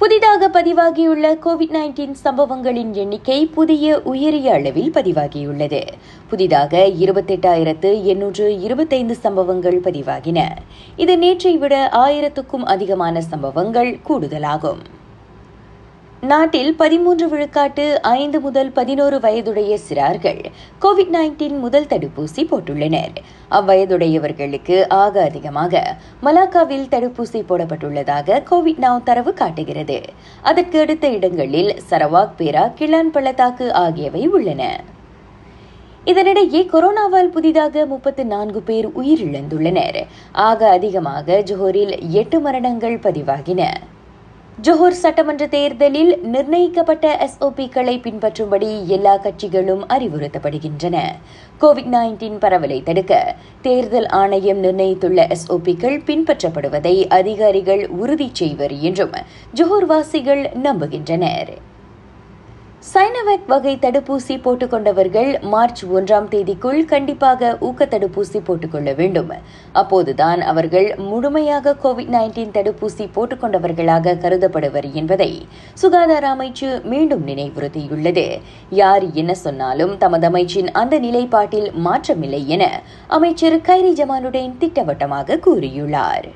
புதிதாக 0.00 0.48
பதிவாகியுள்ள 0.48 1.30
Covid 1.44 1.72
nineteen 1.76 2.12
சம்பவங்களின் 2.12 2.92
எண்ணிக்கை 2.94 3.46
புதிய 3.46 4.00
உயரிய 4.02 4.52
அளவில் 4.52 4.90
பதிவாகியுள்ளது. 4.90 5.80
புதிதாக 6.30 6.86
இருபத்தெட்டாயிரத்து 7.00 7.90
எண்ணூற்று 8.02 8.60
இருபத்தைந்து 8.60 9.14
சம்பவங்கள் 9.14 9.80
பதிவாகின. 9.80 10.38
இது 10.96 11.18
நேற்றை 11.18 11.56
விட 11.56 11.90
ஆயிரத்துக்கும் 11.92 12.64
அதிகமான 12.74 13.20
சம்பவங்கள் 13.20 13.98
கூடுதலாகும். 14.08 14.80
நாட்டில் 16.28 16.74
பதிமூன்று 16.74 17.26
விழுக்காட்டு 17.28 17.94
ஐந்து 18.00 18.40
முதல் 18.40 18.70
பதினோரு 18.72 19.20
வயதுடைய 19.20 19.78
சிறார்கள் 19.88 20.40
கோவிட் 20.80 21.12
நைன்டீன் 21.12 21.58
முதல் 21.58 21.86
தடுப்பூசி 21.86 22.42
போட்டுள்ளனர். 22.50 23.14
அவ்வயதுடையவர்களுக்கு 23.50 24.84
ஆக 24.88 25.22
அதிகமாக 25.22 25.96
மலாக்காவில் 26.22 26.88
தடுப்பூசி 26.90 27.40
போடப்பட்டுள்ளதாக 27.48 28.42
கோவிட் 28.50 28.82
நவ் 28.84 29.02
தரவு 29.02 29.32
காட்டுகிறது. 29.32 30.00
அதற்கு 30.42 30.80
அடுத்த 30.80 31.08
இடங்களில் 31.08 31.82
சரவாக் 31.90 32.34
பேரா 32.38 32.64
கிளான் 32.78 33.10
பள்ளத்தாக்கு 33.10 33.72
ஆகியவை 33.72 34.28
உள்ளன. 34.28 34.84
இதனிடையே 36.04 36.62
கொரோனாவால் 36.72 37.32
புதிதாக 37.36 37.86
முப்பத்து 37.86 38.26
நான்கு 38.26 38.62
பேர் 38.62 38.88
உயிரிழந்துள்ளனர். 38.88 40.04
ஆக 40.32 40.68
அதிகமாக 40.68 41.42
ஜோஹரில் 41.46 42.10
எட்டு 42.10 42.40
மரணங்கள் 42.40 42.98
பதிவாகின. 42.98 43.64
ஜோஹர் 44.58 44.96
சட்டமன்ற 45.02 45.46
தேர்தலில் 45.46 46.18
நிர்ணயிக்கப்பட்ட 46.22 47.04
எஸ்ஓபிக்களை 47.26 47.94
பின்பற்றும்படி 48.00 48.84
எல்லா 48.86 49.18
கட்சிகளும் 49.18 49.84
அறிவுறுத்தப்படுகின்றன. 49.88 50.96
கோவிட் 51.60 51.88
நைன்டீன் 51.90 52.36
பரவலை 52.38 52.82
தடுக்க 52.82 53.36
தேர்தல் 53.62 54.06
ஆணையம் 54.06 54.60
நிர்ணயித்துள்ள 54.62 55.26
எஸ்ஓபிக்கள் 55.26 55.98
பின்பற்றப்படுவதை 56.06 57.08
அதிகாரிகள் 57.08 57.88
உறுதி 57.88 58.30
செய்வர் 58.32 58.72
என்றும் 58.72 59.16
ஜோஹர் 59.54 59.86
வாசிகள் 59.86 60.42
நம்புகின்றனர். 60.62 61.52
சைனவேக் 62.88 63.46
வகை 63.46 63.72
தடுப்பூசி 63.80 64.34
போட்டுக்கொண்டவர்கள் 64.44 65.42
மார்ச் 65.42 65.82
ஒன்றாம் 65.86 66.28
தேதிக்குள் 66.30 66.84
கண்டிப்பாக 66.84 67.50
ஊக்க 67.60 67.86
தடுப்பூசி 67.86 68.38
போட்டுக்கொள்ள 68.44 68.94
வேண்டும். 68.94 69.32
அப்போதுதான் 69.72 70.40
அவர்கள் 70.40 70.88
முழுமையாக 71.10 71.76
கோவிட் 71.82 72.12
நைன்டீன் 72.16 72.54
தடுப்பூசி 72.56 73.06
போட்டுக்கொண்டவர்களாக 73.16 74.16
கருதப்படுவர் 74.24 74.88
என்பதை 74.92 75.30
சுகாதார 75.74 76.34
அமைச்சு 76.34 76.82
மீண்டும் 76.82 77.26
நினைவுறுத்தியுள்ளது. 77.26 78.26
யார் 78.70 79.12
என்ன 79.12 79.34
சொன்னாலும் 79.34 79.96
தமது 79.98 80.30
அமைச்சின் 80.30 80.70
அந்த 80.72 81.00
நிலைப்பாட்டில் 81.00 81.70
மாற்றமில்லை 81.86 82.44
என 82.46 82.82
அமைச்சர் 83.06 83.58
கைரி 83.60 83.94
ஜமானுடன் 84.02 84.58
திட்டவட்டமாக 84.58 85.40
கூறியுள்ளார். 85.46 86.28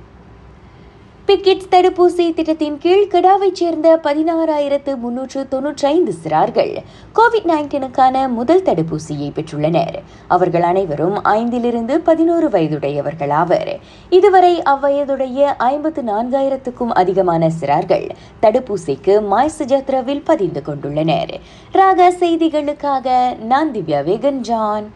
பிக்கிட்ஸ் 1.29 1.69
தடுப்பூசி 1.71 2.35
திட்டத்தின் 2.35 2.79
கீழ் 2.79 3.09
கடாவைச் 3.11 3.53
சேர்ந்த 3.53 4.01
பதினாறாயிரத்து 4.03 4.97
முன்னூற்று 4.97 5.47
தொன்னூற்றி 5.51 5.85
ஐந்து 5.85 6.15
சிறார்கள் 6.25 6.77
கோவிட் 7.15 7.47
நைன்டீனுக்கான 7.47 8.29
முதல் 8.29 8.63
தடுப்பூசியை 8.63 9.31
பெற்றுள்ளனர். 9.31 9.97
அவர்கள் 10.29 10.63
அனைவரும் 10.63 11.17
ஐந்திலிருந்து 11.25 11.97
பதினோரு 11.97 12.49
வயதுடையவர்களாவர். 12.49 13.79
இதுவரை 14.11 14.63
அவ்வயதுடைய 14.63 15.55
ஐம்பத்து 15.59 16.03
நான்காயிரத்துக்கும் 16.03 16.95
அதிகமான 16.95 17.51
சிறார்கள் 17.61 18.11
தடுப்பூசிக்கு 18.43 19.27
மாய் 19.27 19.57
சுஜாத்ராவில் 19.59 20.23
பதிந்து 20.25 20.63
கொண்டுள்ளனர். 20.67 21.35
ராக 21.73 22.11
செய்திகளுக்காக 22.11 23.37
நான் 23.37 23.73
திவ்யா 23.73 24.05
வேகன் 24.11 24.41
ஜான் 24.41 24.93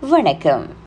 வணக்கம். 0.00 0.68